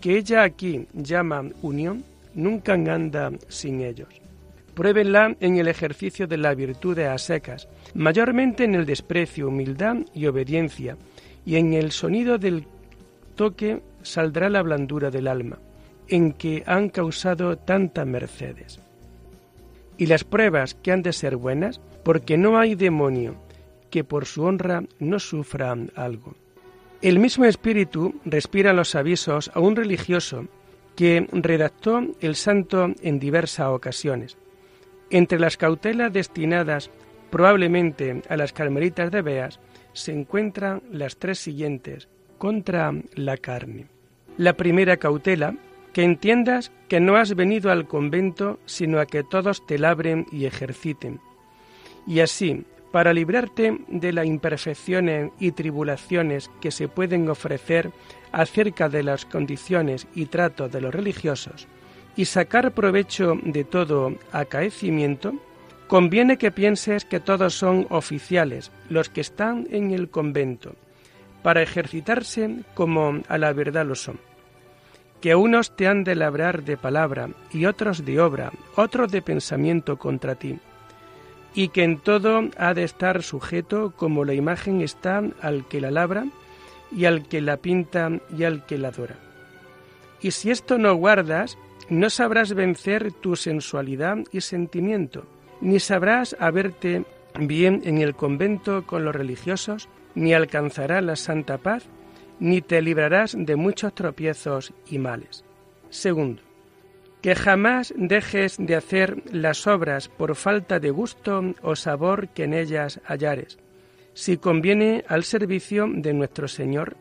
que 0.00 0.16
ella 0.16 0.44
aquí 0.44 0.86
llama 0.92 1.44
unión, 1.62 2.04
nunca 2.34 2.74
anda 2.74 3.32
sin 3.48 3.80
ellos. 3.80 4.21
Pruébenla 4.74 5.36
en 5.40 5.58
el 5.58 5.68
ejercicio 5.68 6.26
de 6.26 6.38
la 6.38 6.54
virtud 6.54 6.96
de 6.96 7.18
secas, 7.18 7.68
mayormente 7.94 8.64
en 8.64 8.74
el 8.74 8.86
desprecio, 8.86 9.48
humildad 9.48 9.96
y 10.14 10.26
obediencia, 10.26 10.96
y 11.44 11.56
en 11.56 11.74
el 11.74 11.92
sonido 11.92 12.38
del 12.38 12.66
toque 13.34 13.82
saldrá 14.02 14.48
la 14.48 14.62
blandura 14.62 15.10
del 15.10 15.28
alma, 15.28 15.58
en 16.08 16.32
que 16.32 16.62
han 16.66 16.88
causado 16.88 17.56
tantas 17.56 18.06
mercedes 18.06 18.80
y 20.02 20.06
las 20.06 20.24
pruebas 20.24 20.74
que 20.74 20.90
han 20.90 21.02
de 21.02 21.12
ser 21.12 21.36
buenas, 21.36 21.80
porque 22.02 22.36
no 22.36 22.58
hay 22.58 22.74
demonio 22.74 23.36
que 23.88 24.02
por 24.02 24.26
su 24.26 24.42
honra 24.42 24.82
no 24.98 25.20
sufra 25.20 25.76
algo. 25.94 26.34
El 27.02 27.20
mismo 27.20 27.44
espíritu 27.44 28.14
respira 28.24 28.72
los 28.72 28.96
avisos 28.96 29.50
a 29.54 29.60
un 29.60 29.76
religioso 29.76 30.46
que 30.96 31.26
redactó 31.30 32.02
el 32.20 32.34
santo 32.34 32.92
en 33.00 33.18
diversas 33.18 33.68
ocasiones. 33.68 34.36
Entre 35.12 35.38
las 35.38 35.58
cautelas 35.58 36.10
destinadas 36.10 36.90
probablemente 37.30 38.22
a 38.30 38.36
las 38.38 38.54
carmelitas 38.54 39.10
de 39.10 39.20
Beas 39.20 39.60
se 39.92 40.10
encuentran 40.10 40.82
las 40.90 41.18
tres 41.18 41.38
siguientes 41.38 42.08
contra 42.38 42.94
la 43.14 43.36
carne. 43.36 43.88
La 44.38 44.54
primera 44.54 44.96
cautela 44.96 45.54
que 45.92 46.02
entiendas 46.02 46.72
que 46.88 46.98
no 46.98 47.16
has 47.16 47.34
venido 47.34 47.70
al 47.70 47.86
convento 47.86 48.58
sino 48.64 48.98
a 49.00 49.06
que 49.06 49.22
todos 49.22 49.66
te 49.66 49.78
labren 49.78 50.24
y 50.32 50.46
ejerciten. 50.46 51.20
Y 52.06 52.20
así, 52.20 52.64
para 52.90 53.12
librarte 53.12 53.80
de 53.88 54.12
las 54.14 54.24
imperfecciones 54.24 55.30
y 55.38 55.52
tribulaciones 55.52 56.50
que 56.62 56.70
se 56.70 56.88
pueden 56.88 57.28
ofrecer 57.28 57.90
acerca 58.32 58.88
de 58.88 59.02
las 59.02 59.26
condiciones 59.26 60.06
y 60.14 60.24
tratos 60.24 60.72
de 60.72 60.80
los 60.80 60.94
religiosos, 60.94 61.68
y 62.16 62.26
sacar 62.26 62.72
provecho 62.72 63.38
de 63.42 63.64
todo 63.64 64.14
acaecimiento, 64.32 65.34
conviene 65.86 66.38
que 66.38 66.50
pienses 66.50 67.04
que 67.04 67.20
todos 67.20 67.54
son 67.54 67.86
oficiales 67.90 68.70
los 68.88 69.08
que 69.08 69.20
están 69.20 69.66
en 69.70 69.90
el 69.90 70.10
convento, 70.10 70.74
para 71.42 71.62
ejercitarse 71.62 72.50
como 72.74 73.22
a 73.28 73.38
la 73.38 73.52
verdad 73.52 73.86
lo 73.86 73.94
son 73.94 74.18
que 75.22 75.36
unos 75.36 75.76
te 75.76 75.86
han 75.86 76.02
de 76.02 76.16
labrar 76.16 76.64
de 76.64 76.76
palabra 76.76 77.30
y 77.52 77.66
otros 77.66 78.04
de 78.04 78.20
obra, 78.20 78.50
otros 78.74 79.10
de 79.12 79.22
pensamiento 79.22 79.96
contra 79.96 80.34
ti, 80.34 80.58
y 81.54 81.68
que 81.68 81.84
en 81.84 82.00
todo 82.00 82.50
ha 82.58 82.74
de 82.74 82.82
estar 82.82 83.22
sujeto 83.22 83.94
como 83.96 84.24
la 84.24 84.34
imagen 84.34 84.80
está 84.80 85.22
al 85.40 85.64
que 85.68 85.80
la 85.80 85.92
labra 85.92 86.26
y 86.90 87.04
al 87.04 87.28
que 87.28 87.40
la 87.40 87.56
pinta 87.56 88.10
y 88.36 88.42
al 88.42 88.66
que 88.66 88.78
la 88.78 88.88
adora. 88.88 89.14
Y 90.20 90.32
si 90.32 90.50
esto 90.50 90.76
no 90.76 90.92
guardas, 90.96 91.56
no 91.88 92.10
sabrás 92.10 92.54
vencer 92.54 93.12
tu 93.12 93.36
sensualidad 93.36 94.18
y 94.32 94.40
sentimiento, 94.40 95.26
ni 95.60 95.80
sabrás 95.80 96.36
haberte 96.38 97.04
bien 97.38 97.82
en 97.84 97.98
el 97.98 98.14
convento 98.14 98.86
con 98.86 99.04
los 99.04 99.14
religiosos, 99.14 99.88
ni 100.14 100.34
alcanzará 100.34 101.00
la 101.00 101.16
santa 101.16 101.58
paz 101.58 101.88
ni 102.42 102.60
te 102.60 102.82
librarás 102.82 103.36
de 103.38 103.54
muchos 103.54 103.94
tropiezos 103.94 104.72
y 104.90 104.98
males. 104.98 105.44
Segundo, 105.90 106.42
que 107.20 107.36
jamás 107.36 107.94
dejes 107.96 108.56
de 108.58 108.74
hacer 108.74 109.22
las 109.32 109.68
obras 109.68 110.08
por 110.08 110.34
falta 110.34 110.80
de 110.80 110.90
gusto 110.90 111.54
o 111.62 111.76
sabor 111.76 112.30
que 112.30 112.44
en 112.44 112.54
ellas 112.54 113.00
hallares, 113.04 113.58
si 114.12 114.38
conviene 114.38 115.04
al 115.06 115.22
servicio 115.22 115.86
de 115.88 116.12
nuestro 116.14 116.48
Señor 116.48 116.96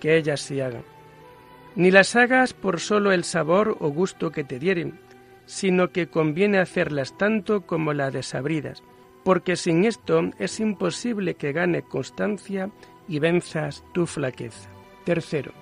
que 0.00 0.16
ellas 0.16 0.40
se 0.40 0.62
hagan. 0.64 0.91
Ni 1.74 1.90
las 1.90 2.16
hagas 2.16 2.52
por 2.52 2.80
solo 2.80 3.12
el 3.12 3.24
sabor 3.24 3.76
o 3.80 3.88
gusto 3.88 4.30
que 4.30 4.44
te 4.44 4.58
dieren, 4.58 4.98
sino 5.46 5.90
que 5.90 6.08
conviene 6.08 6.58
hacerlas 6.58 7.16
tanto 7.16 7.62
como 7.66 7.92
las 7.92 8.12
desabridas, 8.12 8.82
porque 9.24 9.56
sin 9.56 9.84
esto 9.84 10.30
es 10.38 10.60
imposible 10.60 11.34
que 11.34 11.52
gane 11.52 11.82
constancia 11.82 12.70
y 13.08 13.18
venzas 13.18 13.84
tu 13.92 14.06
flaqueza. 14.06 14.68
Tercero, 15.04 15.52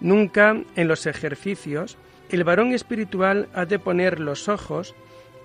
nunca 0.00 0.56
en 0.76 0.88
los 0.88 1.06
ejercicios 1.06 1.98
el 2.28 2.44
varón 2.44 2.72
espiritual 2.72 3.48
ha 3.54 3.64
de 3.64 3.78
poner 3.78 4.20
los 4.20 4.48
ojos 4.48 4.94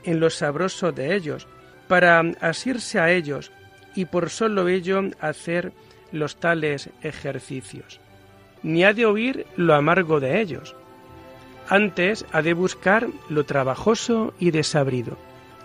en 0.03 0.19
lo 0.19 0.29
sabroso 0.29 0.91
de 0.91 1.15
ellos, 1.15 1.47
para 1.87 2.19
asirse 2.39 2.99
a 2.99 3.11
ellos 3.11 3.51
y 3.95 4.05
por 4.05 4.29
solo 4.29 4.67
ello 4.67 5.01
hacer 5.19 5.73
los 6.11 6.39
tales 6.39 6.89
ejercicios. 7.01 7.99
Ni 8.63 8.83
ha 8.83 8.93
de 8.93 9.05
oír 9.05 9.45
lo 9.55 9.73
amargo 9.73 10.19
de 10.19 10.41
ellos. 10.41 10.75
Antes 11.67 12.25
ha 12.31 12.41
de 12.41 12.53
buscar 12.53 13.07
lo 13.29 13.45
trabajoso 13.45 14.33
y 14.39 14.51
desabrido, 14.51 15.17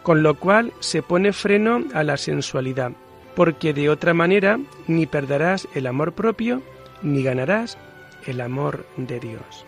con 0.03 0.23
lo 0.23 0.35
cual 0.35 0.73
se 0.81 1.03
pone 1.03 1.33
freno 1.33 1.85
a 1.95 2.03
la 2.05 2.17
sensualidad, 2.17 2.93
porque 3.35 3.73
de 3.73 3.89
otra 3.89 4.15
manera 4.15 4.59
ni 4.87 5.07
perderás 5.07 5.67
el 5.75 5.87
amor 5.87 6.13
propio, 6.13 6.63
ni 7.03 7.23
ganarás 7.23 7.79
el 8.27 8.41
amor 8.41 8.87
de 8.97 9.21
Dios. 9.21 9.67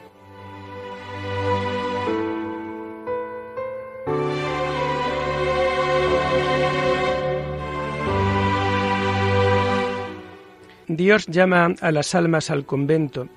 Dios 10.89 11.27
llama 11.27 11.75
a 11.81 11.91
las 11.91 12.15
almas 12.15 12.51
al 12.51 12.65
convento 12.65 13.29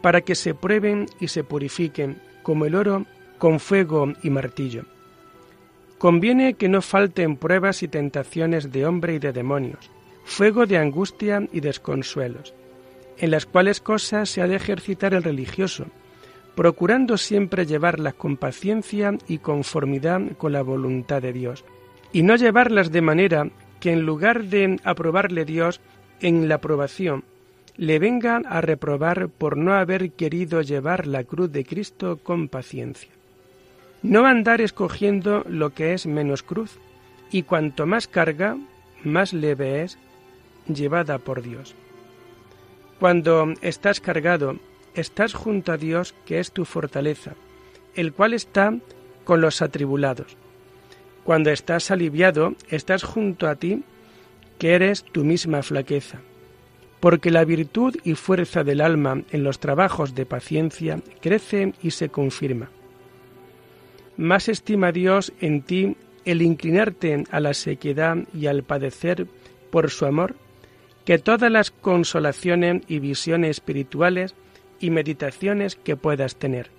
para 0.00 0.22
que 0.22 0.34
se 0.34 0.54
prueben 0.54 1.06
y 1.20 1.28
se 1.28 1.44
purifiquen 1.44 2.20
como 2.42 2.64
el 2.66 2.74
oro 2.74 3.06
con 3.38 3.60
fuego 3.60 4.12
y 4.22 4.30
martillo. 4.30 4.84
Conviene 5.98 6.54
que 6.54 6.68
no 6.68 6.82
falten 6.82 7.36
pruebas 7.36 7.82
y 7.82 7.88
tentaciones 7.88 8.70
de 8.72 8.86
hombre 8.86 9.14
y 9.14 9.18
de 9.18 9.32
demonios, 9.32 9.90
fuego 10.24 10.66
de 10.66 10.78
angustia 10.78 11.48
y 11.52 11.60
desconsuelos, 11.60 12.54
en 13.18 13.30
las 13.30 13.46
cuales 13.46 13.80
cosas 13.80 14.28
se 14.28 14.42
ha 14.42 14.48
de 14.48 14.56
ejercitar 14.56 15.14
el 15.14 15.22
religioso, 15.22 15.86
procurando 16.54 17.16
siempre 17.16 17.66
llevarlas 17.66 18.14
con 18.14 18.36
paciencia 18.36 19.16
y 19.28 19.38
conformidad 19.38 20.20
con 20.36 20.52
la 20.52 20.62
voluntad 20.62 21.22
de 21.22 21.32
Dios, 21.32 21.64
y 22.12 22.22
no 22.22 22.36
llevarlas 22.36 22.90
de 22.90 23.00
manera 23.00 23.48
que 23.80 23.92
en 23.92 24.02
lugar 24.02 24.44
de 24.44 24.80
aprobarle 24.84 25.44
Dios 25.44 25.80
en 26.20 26.48
la 26.48 26.56
aprobación, 26.56 27.24
le 27.76 27.98
venga 27.98 28.36
a 28.36 28.60
reprobar 28.60 29.28
por 29.28 29.56
no 29.56 29.74
haber 29.74 30.12
querido 30.12 30.62
llevar 30.62 31.06
la 31.06 31.24
cruz 31.24 31.52
de 31.52 31.64
Cristo 31.64 32.18
con 32.22 32.48
paciencia. 32.48 33.10
No 34.02 34.26
andar 34.26 34.60
escogiendo 34.60 35.44
lo 35.48 35.70
que 35.70 35.92
es 35.92 36.06
menos 36.06 36.42
cruz, 36.42 36.78
y 37.30 37.42
cuanto 37.42 37.86
más 37.86 38.06
carga, 38.06 38.56
más 39.04 39.32
leve 39.32 39.82
es, 39.82 39.98
llevada 40.68 41.18
por 41.18 41.42
Dios. 41.42 41.74
Cuando 42.98 43.52
estás 43.60 44.00
cargado, 44.00 44.56
estás 44.94 45.34
junto 45.34 45.72
a 45.72 45.76
Dios, 45.76 46.14
que 46.24 46.38
es 46.38 46.52
tu 46.52 46.64
fortaleza, 46.64 47.34
el 47.94 48.12
cual 48.12 48.32
está 48.32 48.74
con 49.24 49.40
los 49.40 49.60
atribulados. 49.60 50.36
Cuando 51.24 51.50
estás 51.50 51.90
aliviado, 51.90 52.54
estás 52.70 53.02
junto 53.02 53.48
a 53.48 53.56
ti, 53.56 53.82
que 54.58 54.74
eres 54.74 55.04
tu 55.04 55.24
misma 55.24 55.62
flaqueza. 55.62 56.20
Porque 57.00 57.30
la 57.30 57.44
virtud 57.44 57.96
y 58.04 58.14
fuerza 58.14 58.64
del 58.64 58.80
alma 58.80 59.22
en 59.30 59.44
los 59.44 59.58
trabajos 59.60 60.14
de 60.14 60.26
paciencia 60.26 61.00
crece 61.20 61.74
y 61.82 61.90
se 61.90 62.08
confirma. 62.08 62.70
Más 64.16 64.48
estima 64.48 64.92
Dios 64.92 65.32
en 65.40 65.62
ti 65.62 65.96
el 66.24 66.42
inclinarte 66.42 67.24
a 67.30 67.40
la 67.40 67.54
sequedad 67.54 68.16
y 68.34 68.46
al 68.46 68.62
padecer 68.64 69.26
por 69.70 69.90
su 69.90 70.06
amor, 70.06 70.34
que 71.04 71.18
todas 71.18 71.50
las 71.50 71.70
consolaciones 71.70 72.82
y 72.88 72.98
visiones 72.98 73.50
espirituales 73.50 74.34
y 74.80 74.90
meditaciones 74.90 75.76
que 75.76 75.96
puedas 75.96 76.36
tener. 76.36 76.70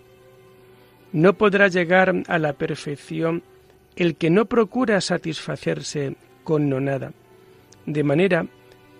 No 1.13 1.33
podrá 1.33 1.69
llegar 1.69 2.13
a 2.27 2.37
la 2.37 2.53
perfección 2.53 3.43
el 3.95 4.15
que 4.15 4.29
no 4.29 4.45
procura 4.45 4.99
satisfacerse 4.99 6.15
con 6.43 6.69
no 6.69 6.79
nada, 6.81 7.13
de 7.87 8.03
manera 8.03 8.45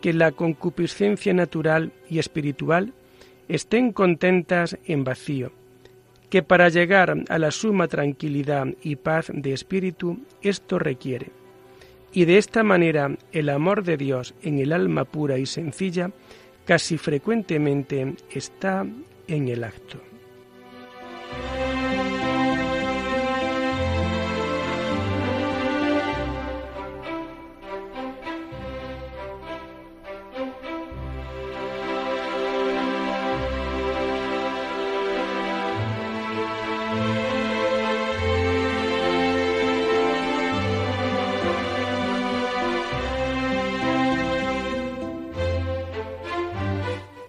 que 0.02 0.13
la 0.13 0.32
concupiscencia 0.32 1.34
natural 1.34 1.91
y 2.10 2.17
espiritual 2.17 2.93
estén 3.47 3.91
contentas 3.93 4.78
en 4.86 5.04
vacío, 5.04 5.52
que 6.30 6.41
para 6.41 6.69
llegar 6.69 7.23
a 7.30 7.38
la 7.38 7.52
suma 7.52 7.88
tranquilidad 7.88 8.67
y 8.82 8.95
paz 8.95 9.32
de 9.34 9.54
espíritu 9.54 10.19
esto 10.41 10.80
requiere. 10.80 11.28
Y 12.12 12.26
de 12.26 12.38
esta 12.38 12.63
manera 12.63 13.15
el 13.32 13.50
amor 13.50 13.84
de 13.84 13.97
Dios 13.97 14.34
en 14.41 14.60
el 14.60 14.73
alma 14.73 15.04
pura 15.04 15.38
y 15.38 15.45
sencilla 15.45 16.12
casi 16.65 16.97
frecuentemente 16.97 18.15
está 18.32 18.86
en 19.28 19.47
el 19.47 19.63
acto. 19.63 20.00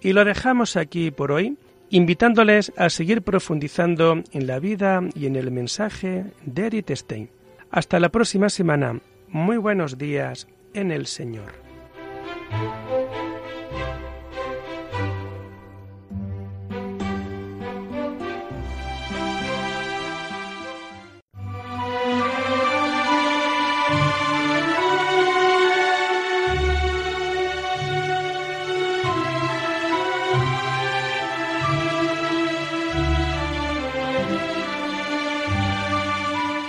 Y 0.08 0.14
lo 0.14 0.24
dejamos 0.24 0.76
aquí 0.76 1.10
por 1.10 1.32
hoy, 1.32 1.58
invitándoles 1.90 2.72
a 2.78 2.88
seguir 2.88 3.20
profundizando 3.20 4.22
en 4.32 4.46
la 4.46 4.58
vida 4.58 5.02
y 5.14 5.26
en 5.26 5.36
el 5.36 5.50
mensaje 5.50 6.24
de 6.46 6.68
Edith 6.68 6.92
Stein. 6.92 7.28
Hasta 7.70 8.00
la 8.00 8.08
próxima 8.08 8.48
semana. 8.48 9.02
Muy 9.28 9.58
buenos 9.58 9.98
días 9.98 10.48
en 10.72 10.92
el 10.92 11.04
Señor. 11.04 11.52